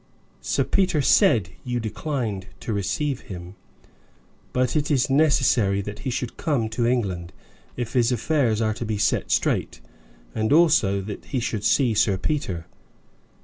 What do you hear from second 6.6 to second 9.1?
to England, if his affairs are to be